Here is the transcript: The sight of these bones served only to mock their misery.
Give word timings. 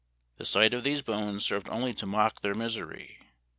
The 0.37 0.45
sight 0.45 0.73
of 0.73 0.83
these 0.83 1.03
bones 1.03 1.45
served 1.45 1.69
only 1.69 1.93
to 1.93 2.07
mock 2.07 2.41
their 2.41 2.55
misery. 2.55 3.19